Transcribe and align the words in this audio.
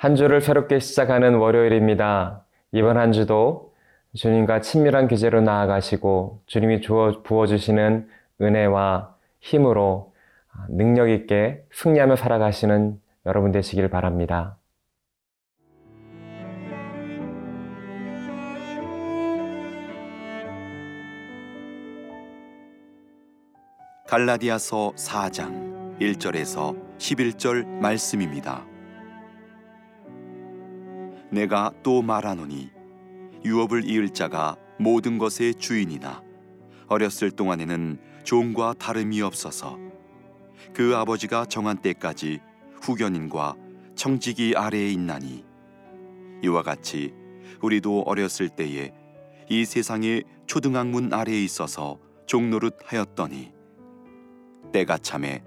한 0.00 0.16
주를 0.16 0.40
새롭게 0.40 0.78
시작하는 0.78 1.34
월요일입니다. 1.34 2.42
이번 2.72 2.96
한 2.96 3.12
주도 3.12 3.74
주님과 4.14 4.62
친밀한 4.62 5.08
교제로 5.08 5.42
나아가시고 5.42 6.40
주님이 6.46 6.80
부어주시는 7.22 8.08
은혜와 8.40 9.14
힘으로 9.40 10.14
능력 10.70 11.10
있게 11.10 11.66
승리하며 11.72 12.16
살아가시는 12.16 12.98
여러분 13.26 13.52
되시길 13.52 13.90
바랍니다. 13.90 14.56
갈라디아서 24.08 24.94
4장 24.96 25.98
1절에서 26.00 26.74
11절 26.96 27.66
말씀입니다. 27.66 28.69
내가 31.30 31.72
또 31.82 32.02
말하노니 32.02 32.70
유업을 33.44 33.88
이을 33.88 34.10
자가 34.10 34.56
모든 34.78 35.18
것의 35.18 35.54
주인이나 35.58 36.22
어렸을 36.88 37.30
동안에는 37.30 37.98
종과 38.24 38.74
다름이 38.78 39.22
없어서 39.22 39.78
그 40.74 40.96
아버지가 40.96 41.46
정한 41.46 41.78
때까지 41.78 42.40
후견인과 42.82 43.54
청지기 43.94 44.54
아래에 44.56 44.90
있나니 44.90 45.44
이와 46.42 46.62
같이 46.62 47.14
우리도 47.62 48.02
어렸을 48.02 48.48
때에 48.48 48.92
이 49.48 49.64
세상의 49.64 50.24
초등학문 50.46 51.12
아래에 51.12 51.42
있어서 51.44 51.98
종노릇 52.26 52.78
하였더니 52.84 53.52
때가 54.72 54.98
참에 54.98 55.42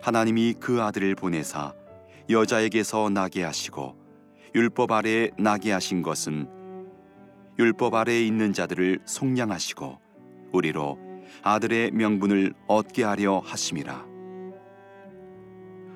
하나님이 0.00 0.54
그 0.58 0.82
아들을 0.82 1.14
보내사 1.14 1.74
여자에게서 2.28 3.10
나게 3.10 3.44
하시고 3.44 4.01
율법 4.54 4.92
아래에 4.92 5.30
나게 5.38 5.72
하신 5.72 6.02
것은 6.02 6.46
율법 7.58 7.94
아래에 7.94 8.22
있는 8.26 8.52
자들을 8.52 8.98
속량하시고 9.06 9.98
우리로 10.52 10.98
아들의 11.42 11.92
명분을 11.92 12.52
얻게 12.66 13.02
하려 13.02 13.38
하심이라. 13.38 14.06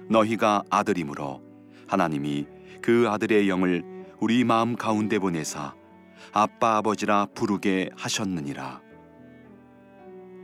너희가 0.08 0.62
아들이므로 0.70 1.42
하나님이 1.86 2.46
그 2.80 3.06
아들의 3.10 3.46
영을 3.50 3.84
우리 4.20 4.42
마음 4.44 4.74
가운데 4.74 5.18
보내사 5.18 5.74
아빠 6.32 6.78
아버지라 6.78 7.26
부르게 7.34 7.90
하셨느니라. 7.94 8.80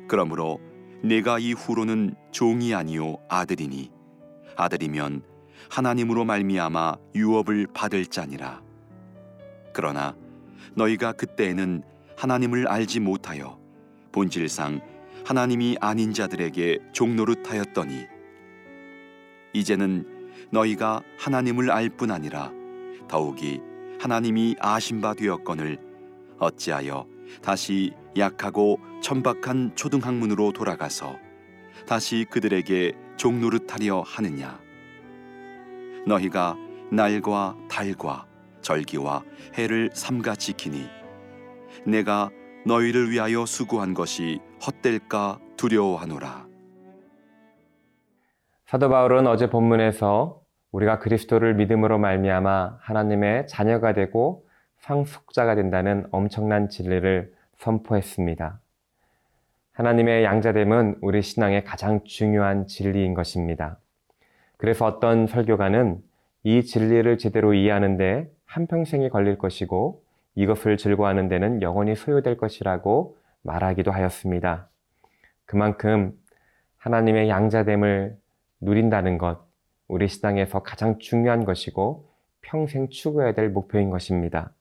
그러므로 0.07 0.61
내가 1.03 1.39
이후로는 1.39 2.15
종이 2.31 2.75
아니요 2.75 3.17
아들이니 3.31 3.91
아들이면 4.57 5.32
하나님으로 5.73 6.27
말미암아 6.27 6.97
유업을 7.15 7.67
받을 7.73 8.05
자니라. 8.05 8.61
그러나 9.73 10.15
너희가 10.75 11.13
그때에는 11.13 11.83
하나님을 12.15 12.69
알지 12.69 13.01
못하여 13.01 13.59
본질상 14.13 14.83
하나님이 15.25 15.79
아닌 15.81 16.13
자들에게 16.13 16.79
종노릇하였더니 16.93 18.05
이제는 19.55 20.29
너희가 20.51 21.01
하나님을 21.19 21.71
알 21.71 21.89
뿐 21.89 22.11
아니라 22.11 22.53
더욱이 23.09 23.63
하나님이 23.99 24.57
아신 24.61 25.01
바 25.01 25.15
되었거늘 25.15 25.79
어찌하여 26.39 27.07
다시 27.41 27.95
약하고 28.19 28.79
천박한 29.01 29.75
초등학문으로 29.75 30.53
돌아가서 30.53 31.17
다시 31.87 32.27
그들에게 32.29 32.93
종노릇하려 33.17 34.03
하느냐 34.03 34.61
너희가 36.07 36.57
날과 36.91 37.57
달과 37.71 38.27
절기와 38.61 39.25
해를 39.57 39.91
삼가 39.93 40.35
지키니 40.35 40.87
내가 41.87 42.31
너희를 42.67 43.11
위하여 43.11 43.47
수고한 43.47 43.95
것이 43.95 44.41
헛될까 44.65 45.39
두려워하노라 45.57 46.47
사도 48.67 48.89
바울은 48.89 49.27
어제 49.27 49.51
본문에서 49.51 50.41
우리가 50.73 50.99
그리스도를 50.99 51.55
믿음으로 51.55 51.99
말미암아 51.99 52.79
하나님의 52.81 53.47
자녀가 53.47 53.93
되고 53.93 54.47
상속자가 54.79 55.55
된다는 55.55 56.07
엄청난 56.11 56.69
진리를 56.69 57.33
선포했습니다. 57.59 58.61
하나님의 59.73 60.25
양자됨은 60.25 60.97
우리 61.03 61.23
신앙의 61.23 61.65
가장 61.65 62.03
중요한 62.05 62.67
진리인 62.67 63.15
것입니다. 63.15 63.79
그래서 64.63 64.87
어떤 64.87 65.27
설교가는 65.27 66.01
이 66.45 66.63
진리를 66.63 67.19
제대로 67.19 67.53
이해하는데 67.53 68.31
한평생이 68.45 69.09
걸릴 69.09 69.37
것이고 69.37 70.05
이것을 70.37 70.77
즐거워하는 70.77 71.27
데는 71.27 71.63
영원히 71.63 71.97
소요될 71.97 72.37
것이라고 72.37 73.17
말하기도 73.43 73.91
하였습니다. 73.91 74.69
그만큼 75.47 76.13
하나님의 76.77 77.29
양자됨을 77.29 78.17
누린다는 78.61 79.19
것, 79.19 79.45
우리 79.89 80.07
신앙에서 80.07 80.63
가장 80.63 81.01
중요한 81.01 81.45
것이고 81.45 82.09
평생 82.41 82.89
추구해야 82.89 83.35
될 83.35 83.49
목표인 83.49 83.91
것입니다. 83.91 84.53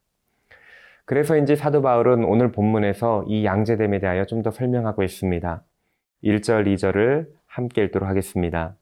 그래서인지 1.06 1.56
사도 1.56 1.84
바울은 1.84 2.23
오늘 2.23 2.51
본문에서 2.51 3.25
이 3.28 3.45
양제됨에 3.45 4.00
대하여 4.00 4.25
좀 4.25 4.41
더 4.41 4.50
설명하고 4.50 5.03
있습니다. 5.03 5.63
1절, 6.23 6.66
2절을 6.73 7.28
함께 7.45 7.84
읽도록 7.84 8.09
하겠습니다. 8.09 8.75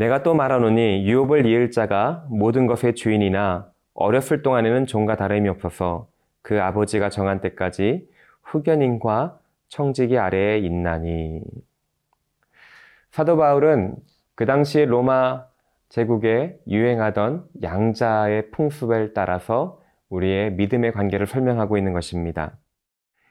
내가 0.00 0.22
또 0.22 0.32
말하노니 0.32 1.06
유업을 1.06 1.44
이을 1.44 1.70
자가 1.70 2.24
모든 2.30 2.66
것의 2.66 2.94
주인이나 2.94 3.70
어렸을 3.92 4.42
동안에는 4.42 4.86
종과 4.86 5.16
다름이 5.16 5.46
없어서 5.50 6.08
그 6.40 6.62
아버지가 6.62 7.10
정한 7.10 7.42
때까지 7.42 8.08
후견인과 8.44 9.38
청지기 9.68 10.16
아래에 10.16 10.56
있나니. 10.60 11.42
사도 13.10 13.36
바울은 13.36 13.94
그 14.36 14.46
당시 14.46 14.86
로마 14.86 15.44
제국에 15.90 16.58
유행하던 16.66 17.44
양자의 17.62 18.52
풍습을 18.52 19.12
따라서 19.12 19.82
우리의 20.08 20.52
믿음의 20.54 20.92
관계를 20.92 21.26
설명하고 21.26 21.76
있는 21.76 21.92
것입니다. 21.92 22.56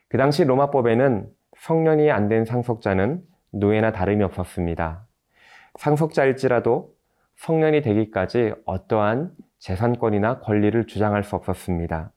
그 0.08 0.18
당시 0.18 0.44
로마법에는 0.44 1.28
성년이 1.58 2.12
안 2.12 2.28
된 2.28 2.44
상속자는 2.44 3.22
노예나 3.50 3.90
다름이 3.90 4.22
없었습니다. 4.22 5.09
상속자일지라도 5.78 6.94
성년이 7.36 7.82
되기까지 7.82 8.54
어떠한 8.64 9.32
재산권이나 9.58 10.40
권리를 10.40 10.86
주장할 10.86 11.24
수 11.24 11.36
없었습니다. 11.36 12.12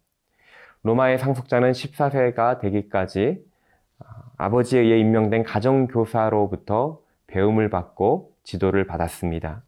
로마의 0.84 1.18
상속자는 1.18 1.72
14세가 1.72 2.60
되기까지 2.60 3.44
아버지에 4.38 4.82
의해 4.82 5.00
임명된 5.00 5.44
가정교사로부터 5.44 7.00
배움을 7.28 7.70
받고 7.70 8.34
지도를 8.44 8.86
받았습니다. 8.86 9.64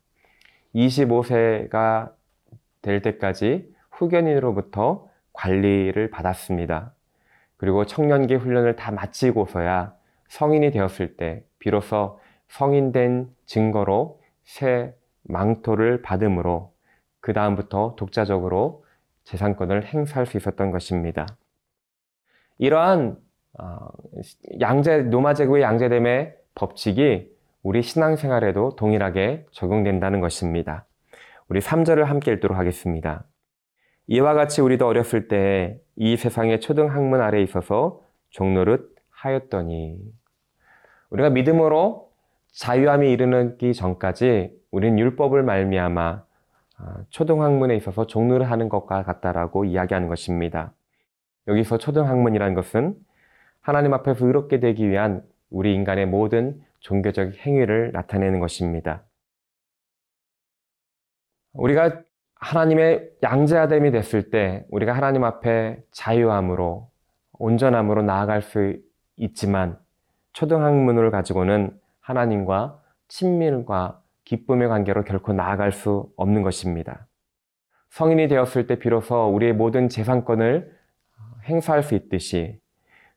25세가 0.75 2.12
될 2.81 3.02
때까지 3.02 3.73
후견인으로부터 3.91 5.07
관리를 5.31 6.09
받았습니다. 6.09 6.94
그리고 7.57 7.85
청년기 7.85 8.35
훈련을 8.35 8.75
다 8.75 8.91
마치고서야 8.91 9.94
성인이 10.28 10.72
되었을 10.72 11.16
때 11.16 11.44
비로소 11.59 12.19
성인된 12.50 13.29
증거로 13.45 14.19
새 14.44 14.94
망토를 15.23 16.01
받음으로 16.01 16.73
그 17.19 17.33
다음부터 17.33 17.95
독자적으로 17.97 18.85
재산권을 19.23 19.85
행사할 19.85 20.25
수 20.25 20.37
있었던 20.37 20.72
것입니다. 20.72 21.25
이러한 22.58 23.17
어, 23.58 23.87
양제 24.59 25.03
노마 25.03 25.34
제국의 25.34 25.64
양제됨의 25.64 26.35
법칙이 26.55 27.34
우리 27.64 27.81
신앙생활에도 27.81 28.75
동일하게 28.75 29.46
적용된다는 29.52 30.19
것입니다. 30.19 30.85
우리 31.47 31.59
3절을 31.59 32.03
함께 32.03 32.31
읽도록 32.34 32.58
하겠습니다. 32.58 33.25
이와 34.08 34.34
같이 34.35 34.61
우리도 34.61 34.85
어렸을 34.85 35.28
때 35.28 35.85
이 35.96 36.17
세상의 36.17 36.59
초등 36.59 36.91
학문 36.91 37.22
아래 37.22 37.41
있어서 37.41 38.02
종노릇 38.29 38.96
하였더니 39.09 39.97
우리가 41.09 41.29
믿음으로 41.29 42.04
자유함이 42.55 43.11
이르기 43.11 43.73
전까지 43.73 44.52
우리는 44.72 44.97
율법을 44.97 45.43
말미암아 45.43 46.23
초등 47.09 47.41
학문에 47.41 47.75
있어서 47.75 48.07
종노릇 48.07 48.49
하는 48.49 48.69
것과 48.69 49.03
같다라고 49.03 49.66
이야기하는 49.66 50.07
것입니다. 50.07 50.73
여기서 51.47 51.78
초등 51.78 52.07
학문이라는 52.07 52.53
것은 52.55 52.96
하나님 53.61 53.93
앞에서 53.93 54.25
의롭게 54.25 54.59
되기 54.59 54.90
위한 54.90 55.23
우리 55.49 55.73
인간의 55.75 56.05
모든 56.05 56.61
종교적 56.79 57.34
행위를 57.34 57.91
나타내는 57.91 58.40
것입니다. 58.40 59.03
우리가 61.53 62.02
하나님의 62.35 63.11
양자됨이 63.23 63.91
됐을 63.91 64.29
때 64.29 64.66
우리가 64.69 64.93
하나님 64.93 65.23
앞에 65.23 65.81
자유함으로 65.91 66.90
온전함으로 67.34 68.03
나아갈 68.03 68.41
수 68.41 68.78
있지만 69.17 69.78
초등학문을 70.34 71.11
가지고는 71.11 71.79
하나님과 72.05 72.79
친밀과 73.07 73.99
기쁨의 74.25 74.67
관계로 74.67 75.03
결코 75.03 75.34
나아갈 75.34 75.72
수 75.72 76.07
없는 76.17 76.43
것입니다. 76.43 77.07
성인이 77.90 78.28
되었을 78.28 78.67
때 78.67 78.78
비로소 78.78 79.28
우리의 79.34 79.53
모든 79.53 79.90
재산권을 79.90 80.72
행사할 81.46 81.81
수 81.81 81.96
있듯이 81.96 82.59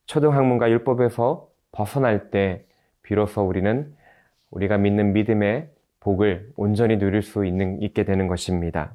초등학문과 0.06 0.70
율법에서 0.70 1.48
벗어날 1.70 2.30
때 2.30 2.64
비로소 3.02 3.42
우리는 3.42 3.94
우리가 4.50 4.78
믿는 4.78 5.12
믿음의 5.12 5.70
복을 6.00 6.52
온전히 6.56 6.96
누릴 6.98 7.20
수 7.20 7.44
있는, 7.44 7.82
있게 7.82 8.04
되는 8.04 8.26
것입니다. 8.26 8.94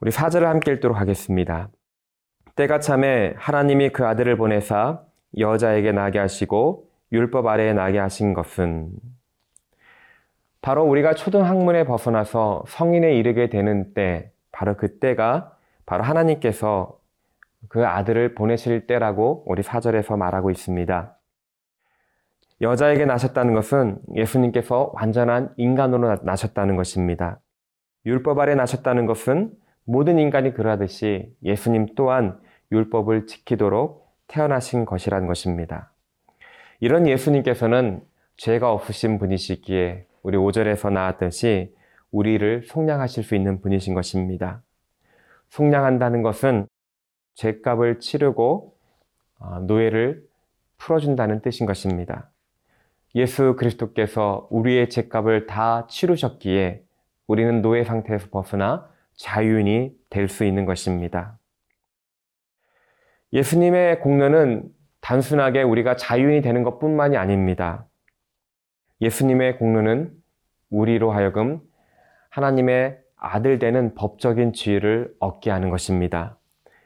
우리 0.00 0.10
사절을 0.10 0.48
함께 0.48 0.72
읽도록 0.72 0.98
하겠습니다. 0.98 1.68
때가 2.56 2.80
참에 2.80 3.34
하나님이 3.36 3.90
그 3.90 4.04
아들을 4.06 4.36
보내사 4.36 5.02
여자에게 5.38 5.92
나게 5.92 6.18
하시고 6.18 6.93
율법 7.14 7.46
아래에 7.46 7.72
나게 7.72 7.98
하신 7.98 8.34
것은 8.34 8.90
바로 10.60 10.84
우리가 10.84 11.14
초등학문에 11.14 11.84
벗어나서 11.84 12.64
성인에 12.66 13.14
이르게 13.14 13.48
되는 13.48 13.94
때, 13.94 14.32
바로 14.50 14.76
그때가 14.76 15.56
바로 15.86 16.02
하나님께서 16.02 16.98
그 17.68 17.86
아들을 17.86 18.34
보내실 18.34 18.86
때라고 18.86 19.44
우리 19.46 19.62
사절에서 19.62 20.16
말하고 20.16 20.50
있습니다. 20.50 21.16
여자에게 22.60 23.04
나셨다는 23.04 23.54
것은 23.54 23.98
예수님께서 24.14 24.90
완전한 24.94 25.52
인간으로 25.56 26.16
나셨다는 26.22 26.76
것입니다. 26.76 27.40
율법 28.06 28.38
아래 28.40 28.54
나셨다는 28.54 29.06
것은 29.06 29.52
모든 29.84 30.18
인간이 30.18 30.52
그러하듯이 30.52 31.32
예수님 31.42 31.94
또한 31.94 32.40
율법을 32.72 33.26
지키도록 33.26 34.08
태어나신 34.26 34.84
것이라는 34.84 35.26
것입니다. 35.28 35.93
이런 36.84 37.08
예수님께서는 37.08 38.02
죄가 38.36 38.70
없으신 38.70 39.18
분이시기에 39.18 40.04
우리 40.22 40.36
5절에서 40.36 40.92
나왔듯이 40.92 41.74
우리를 42.10 42.64
속량하실 42.64 43.24
수 43.24 43.34
있는 43.34 43.62
분이신 43.62 43.94
것입니다. 43.94 44.62
속량한다는 45.48 46.20
것은 46.20 46.66
죄값을 47.36 48.00
치르고 48.00 48.76
어, 49.38 49.60
노예를 49.60 50.26
풀어준다는 50.76 51.40
뜻인 51.40 51.64
것입니다. 51.64 52.30
예수 53.14 53.56
그리스도께서 53.56 54.46
우리의 54.50 54.90
죄값을 54.90 55.46
다 55.46 55.86
치르셨기에 55.86 56.84
우리는 57.26 57.62
노예 57.62 57.84
상태에서 57.84 58.28
벗어나 58.28 58.90
자유인이 59.14 59.96
될 60.10 60.28
수 60.28 60.44
있는 60.44 60.66
것입니다. 60.66 61.38
예수님의 63.32 64.00
공로는 64.00 64.74
단순하게 65.04 65.62
우리가 65.62 65.96
자유인이 65.96 66.40
되는 66.40 66.62
것 66.62 66.78
뿐만이 66.78 67.18
아닙니다. 67.18 67.86
예수님의 69.02 69.58
공로는 69.58 70.10
우리로 70.70 71.12
하여금 71.12 71.60
하나님의 72.30 72.98
아들 73.14 73.58
되는 73.58 73.94
법적인 73.94 74.54
지위를 74.54 75.14
얻게 75.20 75.50
하는 75.50 75.68
것입니다. 75.68 76.38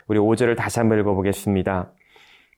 우리 0.09 0.19
5절을 0.19 0.57
다시 0.57 0.81
한번 0.81 0.99
읽어보겠습니다. 0.99 1.93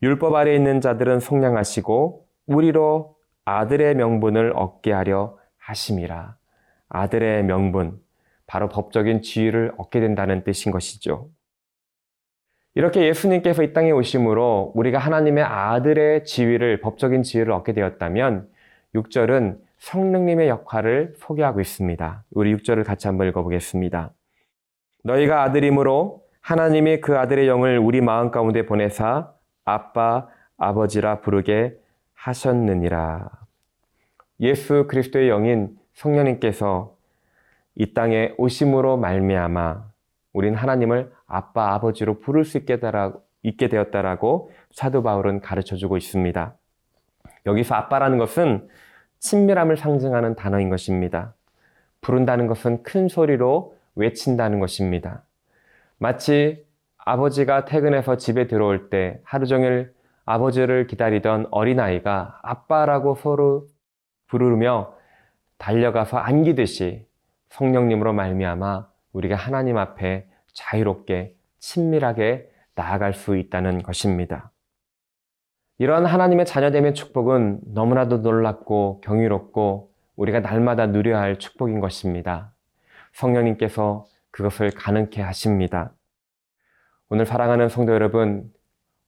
율법 0.02 0.34
아래 0.34 0.54
있는 0.54 0.80
자들은 0.80 1.20
속량하시고 1.20 2.26
우리로 2.46 3.16
아들의 3.44 3.96
명분을 3.96 4.54
얻게 4.56 4.92
하려 4.92 5.36
하심이라. 5.58 6.36
아들의 6.88 7.44
명분, 7.44 8.00
바로 8.46 8.70
법적인 8.70 9.20
지위를 9.20 9.74
얻게 9.76 10.00
된다는 10.00 10.42
뜻인 10.42 10.72
것이죠. 10.72 11.28
이렇게 12.80 13.06
예수님께서 13.08 13.62
이 13.62 13.74
땅에 13.74 13.90
오심으로 13.90 14.72
우리가 14.74 14.96
하나님의 14.96 15.44
아들의 15.44 16.24
지위를, 16.24 16.80
법적인 16.80 17.22
지위를 17.22 17.52
얻게 17.52 17.74
되었다면 17.74 18.48
6절은 18.94 19.58
성령님의 19.76 20.48
역할을 20.48 21.12
소개하고 21.18 21.60
있습니다. 21.60 22.24
우리 22.30 22.56
6절을 22.56 22.86
같이 22.86 23.06
한번 23.06 23.28
읽어보겠습니다. 23.28 24.12
너희가 25.04 25.42
아들이므로 25.42 26.22
하나님이 26.40 27.02
그 27.02 27.18
아들의 27.18 27.48
영을 27.48 27.76
우리 27.76 28.00
마음 28.00 28.30
가운데 28.30 28.64
보내사 28.64 29.30
아빠, 29.66 30.28
아버지라 30.56 31.20
부르게 31.20 31.76
하셨느니라. 32.14 33.28
예수 34.40 34.86
그리스도의 34.88 35.28
영인 35.28 35.76
성령님께서 35.92 36.96
이 37.74 37.92
땅에 37.92 38.32
오심으로 38.38 38.96
말미암아 38.96 39.84
우린 40.32 40.54
하나님을 40.54 41.12
아빠, 41.30 41.72
아버지로 41.74 42.20
부를 42.20 42.44
수 42.44 42.58
있게, 42.58 42.78
있게 43.42 43.68
되었다라고 43.68 44.50
사도 44.72 45.02
바울은 45.02 45.40
가르쳐 45.40 45.76
주고 45.76 45.96
있습니다. 45.96 46.54
여기서 47.46 47.74
아빠라는 47.74 48.18
것은 48.18 48.68
친밀함을 49.20 49.76
상징하는 49.76 50.34
단어인 50.34 50.68
것입니다. 50.68 51.34
부른다는 52.00 52.46
것은 52.46 52.82
큰 52.82 53.08
소리로 53.08 53.76
외친다는 53.94 54.60
것입니다. 54.60 55.22
마치 55.98 56.64
아버지가 56.98 57.64
퇴근해서 57.64 58.16
집에 58.16 58.46
들어올 58.46 58.90
때 58.90 59.20
하루 59.24 59.46
종일 59.46 59.92
아버지를 60.24 60.86
기다리던 60.86 61.48
어린아이가 61.50 62.40
아빠라고 62.42 63.16
서로 63.16 63.66
부르며 64.26 64.94
달려가서 65.58 66.16
안기듯이 66.18 67.06
성령님으로 67.50 68.12
말미암아 68.12 68.88
우리가 69.12 69.36
하나님 69.36 69.76
앞에 69.76 70.29
자유롭게 70.54 71.34
친밀하게 71.58 72.50
나아갈 72.74 73.12
수 73.14 73.36
있다는 73.36 73.82
것입니다. 73.82 74.50
이런 75.78 76.04
하나님의 76.04 76.46
자녀됨의 76.46 76.94
축복은 76.94 77.60
너무나도 77.72 78.18
놀랍고 78.18 79.00
경이롭고 79.02 79.90
우리가 80.16 80.40
날마다 80.40 80.86
누려야 80.86 81.20
할 81.20 81.38
축복인 81.38 81.80
것입니다. 81.80 82.52
성령님께서 83.12 84.04
그것을 84.30 84.70
가능케 84.70 85.22
하십니다. 85.22 85.92
오늘 87.08 87.26
사랑하는 87.26 87.68
성도 87.68 87.92
여러분, 87.92 88.52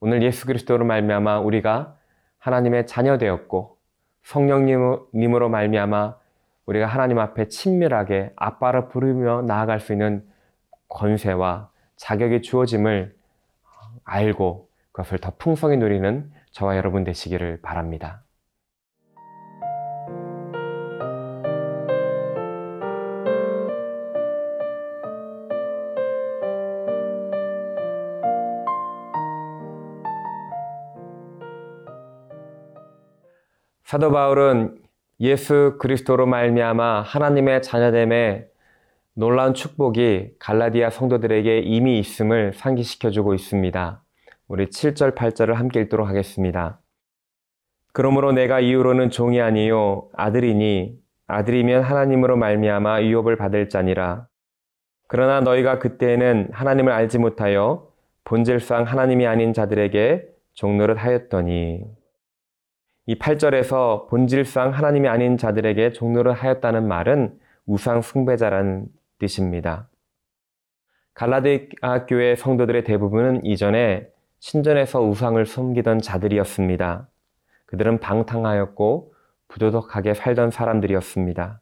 오늘 0.01 0.23
예수 0.23 0.47
그리스도로 0.47 0.85
말미암아 0.85 1.41
우리가 1.41 1.97
하나님의 2.39 2.87
자녀 2.87 3.19
되었고 3.19 3.79
성령님으로 4.25 5.49
말미암아 5.49 6.17
우리가 6.67 6.87
하나님 6.87 7.19
앞에 7.19 7.49
친밀하게 7.49 8.33
아빠를 8.37 8.89
부르며 8.89 9.43
나아갈 9.43 9.79
수 9.79 9.93
있는 9.93 10.25
권세와 10.93 11.71
자격이 11.97 12.43
주어짐을 12.43 13.15
알고 14.05 14.69
그것을 14.93 15.19
더 15.19 15.33
풍성히 15.39 15.77
누리는 15.79 16.31
저와 16.51 16.77
여러분 16.77 17.03
되시기를 17.05 17.61
바랍니다. 17.63 18.23
사도 33.85 34.11
바울은 34.11 34.79
예수 35.21 35.77
그리스도로 35.79 36.27
말미암아 36.27 37.03
하나님의 37.03 37.63
자녀됨에 37.63 38.52
놀라운 39.15 39.53
축복이 39.53 40.37
갈라디아 40.39 40.89
성도들에게 40.89 41.59
이미 41.59 41.99
있음을 41.99 42.55
상기시켜 42.55 43.11
주고 43.11 43.35
있습니다. 43.35 44.03
우리 44.49 44.67
7절 44.67 45.15
8절을 45.15 45.53
함께 45.53 45.83
읽도록 45.83 46.09
하겠습니다. 46.09 46.81
그러므로 47.93 48.33
내가 48.33 48.61
이후로는 48.61 49.11
종이 49.11 49.39
아니요 49.43 50.09
아들이니 50.15 50.99
아들이면 51.27 51.83
하나님으로 51.83 52.39
말미암아 52.39 53.03
유업을 53.03 53.37
받을 53.37 53.69
자니라. 53.69 54.29
그러나 55.09 55.43
너희가 55.43 55.79
그때에는 55.79 56.49
하나님을 56.51 56.91
알지 56.91 57.19
못하여 57.19 57.93
본질상 58.25 58.85
하나님이 58.85 59.27
아닌 59.27 59.53
자들에게 59.53 60.27
종노릇 60.55 60.97
하였더니 60.97 61.85
이 63.07 63.19
8절에서 63.19 64.09
본질상 64.09 64.71
하나님이 64.71 65.09
아닌 65.09 65.37
자들에게 65.37 65.93
종노를 65.93 66.33
하였다는 66.33 66.89
말은 66.89 67.39
우상 67.67 68.01
숭배자라는 68.01 68.87
뜻입니다. 69.23 69.89
갈라디아 71.15 72.07
교회 72.09 72.35
성도들의 72.35 72.83
대부분은 72.83 73.45
이전에 73.45 74.09
신전에서 74.41 75.01
우상을 75.01 75.45
섬기던 75.47 76.01
자들이었습니다. 76.01 77.09
그들은 77.67 78.01
방탕하였고 78.01 79.15
부도덕하게 79.47 80.15
살던 80.15 80.51
사람들이었습니다. 80.51 81.61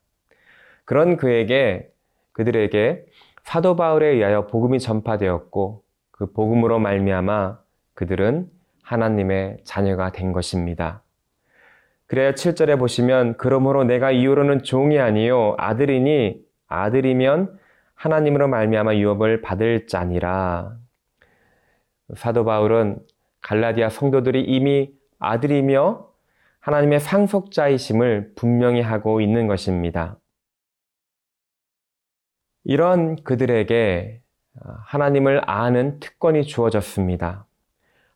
그런 0.87 1.19
그에게 1.19 1.91
그들에게 2.33 3.05
사도 3.43 3.77
바울에 3.77 4.07
의하여 4.07 4.47
복음이 4.47 4.81
전파되었고 4.81 5.83
그 6.11 6.33
복음으로 6.33 6.79
말미암아 6.79 7.59
그들은 7.95 8.49
하나님의 8.83 9.59
자녀가 9.65 10.13
된 10.13 10.33
것입니다. 10.33 11.03
그래야 12.07 12.33
7절에 12.33 12.79
보시면 12.79 13.37
그러므로 13.37 13.85
내가 13.85 14.11
이후로는 14.11 14.63
종이 14.63 14.99
아니요 14.99 15.55
아들이니 15.59 16.50
아들이면 16.71 17.59
하나님으로 17.95 18.49
말미암아 18.49 18.97
유업을 18.97 19.43
받을 19.43 19.87
자니라. 19.87 20.79
사도 22.17 22.45
바울은 22.47 22.99
갈라디아 23.43 23.91
성도들이 23.91 24.43
이미 24.45 24.91
아들이며 25.19 26.09
하나님의 26.61 27.01
상속자이심을 27.01 28.33
분명히 28.37 28.81
하고 28.81 29.21
있는 29.21 29.47
것입니다. 29.47 30.19
이런 32.65 33.17
그들에게 33.23 34.21
하나님을 34.87 35.43
아는 35.47 36.01
특권이 36.01 36.45
주어졌습니다. 36.45 37.47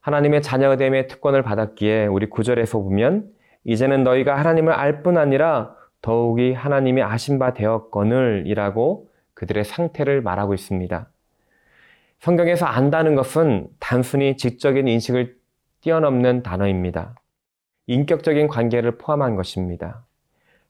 하나님의 0.00 0.42
자녀됨의 0.42 1.08
특권을 1.08 1.42
받았기에 1.42 2.06
우리 2.06 2.28
구절에서 2.28 2.78
보면 2.78 3.30
이제는 3.64 4.04
너희가 4.04 4.38
하나님을 4.38 4.72
알 4.72 5.02
뿐 5.02 5.16
아니라 5.16 5.74
더욱이 6.04 6.52
하나님이 6.52 7.02
아신 7.02 7.38
바 7.38 7.54
되었거늘 7.54 8.44
이라고 8.44 9.08
그들의 9.32 9.64
상태를 9.64 10.20
말하고 10.20 10.52
있습니다. 10.52 11.08
성경에서 12.18 12.66
안다는 12.66 13.14
것은 13.14 13.68
단순히 13.80 14.36
지적인 14.36 14.86
인식을 14.86 15.38
뛰어넘는 15.80 16.42
단어입니다. 16.42 17.14
인격적인 17.86 18.48
관계를 18.48 18.98
포함한 18.98 19.34
것입니다. 19.34 20.04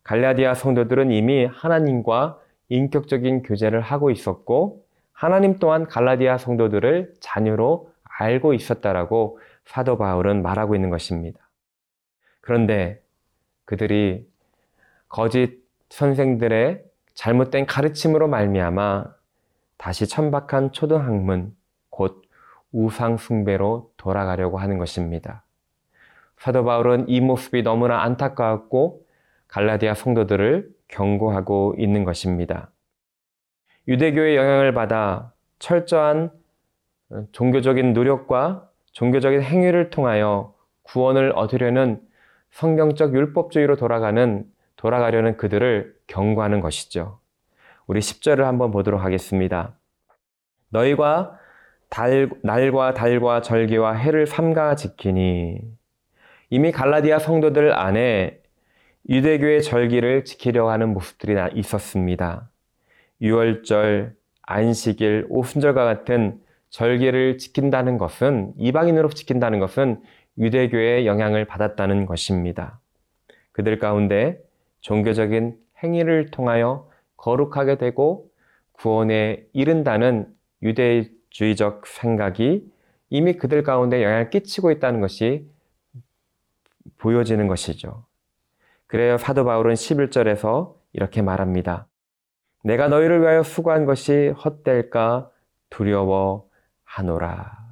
갈라디아 0.04 0.54
성도들은 0.54 1.10
이미 1.10 1.46
하나님과 1.46 2.38
인격적인 2.68 3.42
교제를 3.42 3.80
하고 3.80 4.12
있었고 4.12 4.84
하나님 5.12 5.58
또한 5.58 5.86
갈라디아 5.86 6.38
성도들을 6.38 7.14
자녀로 7.18 7.90
알고 8.04 8.54
있었다라고 8.54 9.40
사도 9.64 9.98
바울은 9.98 10.42
말하고 10.42 10.76
있는 10.76 10.90
것입니다. 10.90 11.40
그런데 12.40 13.02
그들이 13.64 14.32
거짓 15.14 15.62
선생들의 15.90 16.82
잘못된 17.14 17.66
가르침으로 17.66 18.26
말미암아 18.26 19.14
다시 19.76 20.08
천박한 20.08 20.72
초등학문 20.72 21.54
곧 21.88 22.22
우상 22.72 23.16
숭배로 23.16 23.92
돌아가려고 23.96 24.58
하는 24.58 24.76
것입니다. 24.76 25.44
사도 26.36 26.64
바울은 26.64 27.08
이 27.08 27.20
모습이 27.20 27.62
너무나 27.62 28.02
안타까웠고 28.02 29.06
갈라디아 29.46 29.94
성도들을 29.94 30.68
경고하고 30.88 31.76
있는 31.78 32.02
것입니다. 32.02 32.72
유대교의 33.86 34.36
영향을 34.36 34.74
받아 34.74 35.32
철저한 35.60 36.32
종교적인 37.30 37.92
노력과 37.92 38.68
종교적인 38.90 39.42
행위를 39.42 39.90
통하여 39.90 40.56
구원을 40.82 41.30
얻으려는 41.36 42.02
성경적 42.50 43.14
율법주의로 43.14 43.76
돌아가는 43.76 44.52
돌아가려는 44.84 45.38
그들을 45.38 45.94
경고하는 46.06 46.60
것이죠. 46.60 47.18
우리 47.86 48.00
10절을 48.00 48.42
한번 48.42 48.70
보도록 48.70 49.02
하겠습니다. 49.02 49.78
너희가 50.68 51.38
달, 51.88 52.28
날과 52.42 52.92
달과 52.92 53.40
절기와 53.40 53.94
해를 53.94 54.26
삼가 54.26 54.74
지키니 54.74 55.58
이미 56.50 56.70
갈라디아 56.70 57.18
성도들 57.18 57.72
안에 57.72 58.42
유대교의 59.08 59.62
절기를 59.62 60.26
지키려고 60.26 60.68
하는 60.68 60.92
모습들이 60.92 61.34
있었습니다. 61.54 62.50
유월절, 63.22 64.14
안식일, 64.42 65.28
오순절과 65.30 65.82
같은 65.82 66.42
절기를 66.68 67.38
지킨다는 67.38 67.96
것은 67.96 68.52
이방인으로 68.58 69.08
지킨다는 69.08 69.60
것은 69.60 70.02
유대교의 70.36 71.06
영향을 71.06 71.46
받았다는 71.46 72.04
것입니다. 72.04 72.80
그들 73.52 73.78
가운데 73.78 74.43
종교적인 74.84 75.58
행위를 75.82 76.30
통하여 76.30 76.88
거룩하게 77.16 77.76
되고 77.78 78.30
구원에 78.72 79.46
이른다는 79.54 80.32
유대주의적 80.62 81.86
생각이 81.86 82.70
이미 83.08 83.32
그들 83.34 83.62
가운데 83.62 84.02
영향을 84.02 84.28
끼치고 84.28 84.70
있다는 84.72 85.00
것이 85.00 85.48
보여지는 86.98 87.48
것이죠. 87.48 88.04
그래요 88.86 89.16
사도 89.16 89.46
바울은 89.46 89.74
11절에서 89.74 90.74
이렇게 90.92 91.22
말합니다. 91.22 91.86
내가 92.62 92.88
너희를 92.88 93.22
위하여 93.22 93.42
수고한 93.42 93.86
것이 93.86 94.34
헛될까 94.44 95.30
두려워하노라. 95.70 97.64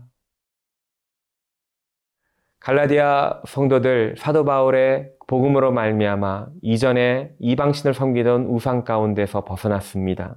갈라디아 2.61 3.42
성도들 3.47 4.14
사도 4.16 4.45
바울의 4.45 5.12
복음으로 5.33 5.73
말미암아 5.73 6.49
이전에 6.61 7.35
이방신을 7.39 7.95
섬기던 7.95 8.49
우상 8.49 8.85
가운데서 8.85 9.47
벗어났습니다. 9.47 10.37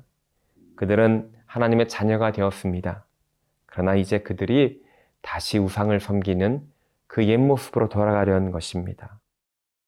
그들은 0.77 1.33
하나님의 1.47 1.89
자녀가 1.89 2.31
되었습니다. 2.31 3.05
그러나 3.65 3.95
이제 3.95 4.19
그들이 4.19 4.81
다시 5.21 5.57
우상을 5.57 5.99
섬기는 5.99 6.61
그 7.07 7.23
옛 7.23 7.41
모습으로 7.41 7.89
돌아가려는 7.89 8.51
것입니다. 8.51 9.19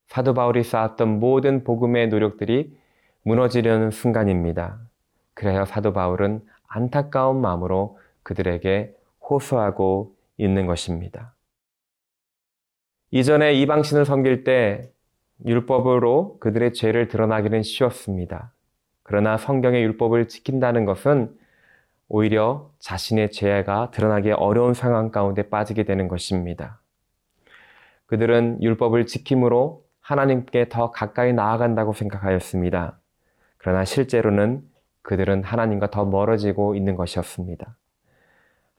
사도 0.07 0.33
바울이 0.33 0.63
쌓았던 0.63 1.21
모든 1.21 1.63
복음의 1.63 2.09
노력들이 2.09 2.77
무너지려는 3.23 3.91
순간입니다. 3.91 4.77
그래야 5.33 5.63
사도 5.63 5.93
바울은 5.93 6.41
안타까운 6.67 7.39
마음으로 7.39 7.97
그들에게 8.23 8.93
호소하고 9.21 10.17
있는 10.35 10.65
것입니다. 10.65 11.33
이전에 13.11 13.53
이방신을 13.53 14.03
섬길 14.03 14.43
때 14.43 14.91
율법으로 15.45 16.37
그들의 16.39 16.73
죄를 16.73 17.07
드러나기는 17.07 17.63
쉬웠습니다. 17.63 18.51
그러나 19.03 19.37
성경의 19.37 19.83
율법을 19.83 20.27
지킨다는 20.27 20.85
것은 20.85 21.35
오히려 22.09 22.71
자신의 22.79 23.31
죄가 23.31 23.91
드러나기 23.91 24.31
어려운 24.31 24.73
상황 24.73 25.11
가운데 25.11 25.49
빠지게 25.49 25.83
되는 25.83 26.07
것입니다. 26.07 26.79
그들은 28.05 28.61
율법을 28.61 29.05
지킴으로 29.05 29.83
하나님께 30.01 30.69
더 30.69 30.91
가까이 30.91 31.33
나아간다고 31.33 31.93
생각하였습니다. 31.93 32.97
그러나 33.57 33.83
실제로는 33.83 34.63
그들은 35.01 35.43
하나님과 35.43 35.89
더 35.91 36.05
멀어지고 36.05 36.75
있는 36.75 36.95
것이었습니다. 36.95 37.75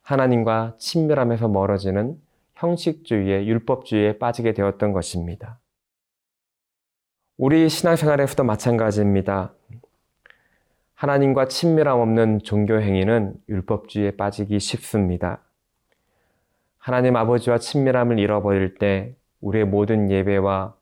하나님과 0.03 0.77
친밀함에서 0.79 1.49
멀어지는 1.49 2.17
형식주의의 2.55 3.47
율법주의에 3.47 4.19
빠지게 4.19 4.55
되었던 4.55 4.93
것입니다. 4.93 5.59
우리 7.41 7.69
신앙생활에서도 7.69 8.43
마찬가지입니다. 8.43 9.53
하나님과 10.97 11.47
친밀함 11.47 12.01
없는 12.01 12.41
종교 12.43 12.81
행위는 12.81 13.35
율법주의에 13.49 14.17
빠지기 14.17 14.59
쉽습니다. 14.59 15.45
하나님 16.79 17.15
아버지와 17.15 17.59
친밀함을 17.59 18.19
잃어버릴 18.19 18.75
때 18.79 19.15
우리의 19.41 19.67
모든 19.67 20.11
예배와 20.11 20.75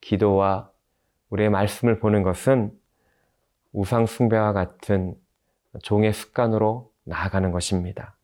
기도와 0.00 0.72
우리의 1.28 1.48
말씀을 1.48 2.00
보는 2.00 2.24
것은 2.24 2.72
우상 3.72 4.06
숭배와 4.06 4.52
같은 4.52 5.14
종의 5.80 6.12
습관으로 6.12 6.90
나아가는 7.04 7.52
것입니다. 7.52 8.16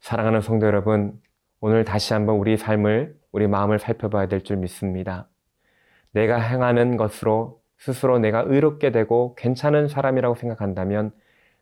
사랑하는 0.00 0.42
성도 0.42 0.66
여러분, 0.66 1.18
오늘 1.60 1.86
다시 1.86 2.12
한번 2.12 2.36
우리 2.36 2.58
삶을, 2.58 3.18
우리 3.32 3.46
마음을 3.46 3.78
살펴봐야 3.78 4.28
될 4.28 4.42
줄 4.42 4.58
믿습니다. 4.58 5.29
내가 6.12 6.38
행하는 6.40 6.96
것으로 6.96 7.60
스스로 7.78 8.18
내가 8.18 8.42
의롭게 8.46 8.92
되고 8.92 9.34
괜찮은 9.36 9.88
사람이라고 9.88 10.34
생각한다면 10.34 11.12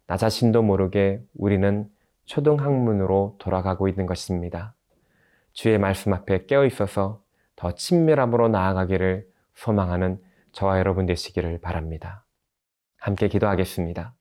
나 0.06 0.16
자신도 0.16 0.62
모르게 0.62 1.22
우리는 1.34 1.88
초등학문으로 2.24 3.36
돌아가고 3.38 3.88
있는 3.88 4.06
것입니다. 4.06 4.74
주의 5.52 5.78
말씀 5.78 6.12
앞에 6.12 6.46
깨어 6.46 6.64
있어서 6.66 7.22
더 7.56 7.72
친밀함으로 7.72 8.48
나아가기를 8.48 9.26
소망하는 9.54 10.20
저와 10.52 10.78
여러분 10.78 11.06
되시기를 11.06 11.60
바랍니다. 11.60 12.24
함께 12.96 13.28
기도하겠습니다. 13.28 14.14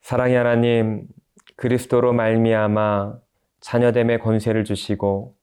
사랑의 0.00 0.36
하나님, 0.36 1.06
그리스도로 1.56 2.12
말미암아 2.12 3.18
자녀됨의 3.60 4.20
권세를 4.20 4.64
주시고 4.64 5.36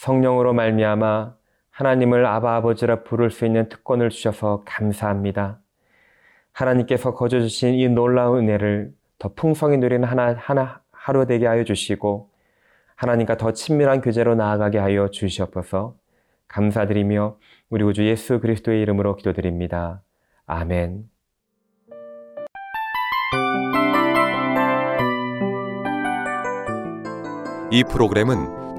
성령으로 0.00 0.54
말미암아 0.54 1.34
하나님을 1.68 2.24
아바 2.24 2.56
아버지라 2.56 3.02
부를 3.02 3.30
수 3.30 3.44
있는 3.44 3.68
특권을 3.68 4.08
주셔서 4.08 4.62
감사합니다. 4.64 5.60
하나님께서 6.52 7.12
거저 7.14 7.40
주신 7.40 7.74
이 7.74 7.86
놀라운 7.86 8.44
은혜를 8.44 8.94
더 9.18 9.34
풍성히 9.34 9.76
누리는 9.76 10.08
하나, 10.08 10.34
하나 10.38 10.80
하루 10.90 11.26
되게 11.26 11.46
하여 11.46 11.64
주시고 11.64 12.30
하나님과 12.96 13.36
더 13.36 13.52
친밀한 13.52 14.00
교제로 14.00 14.34
나아가게 14.34 14.78
하여 14.78 15.08
주시옵소서. 15.10 15.94
감사드리며 16.48 17.36
우리 17.68 17.84
우주 17.84 18.06
예수 18.06 18.40
그리스도의 18.40 18.80
이름으로 18.80 19.16
기도드립니다. 19.16 20.00
아멘. 20.46 21.10
이 27.70 27.84
프로그램은 27.84 28.59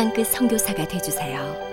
땅끝 0.00 0.28
선교사가 0.28 0.88
되주세요. 0.88 1.69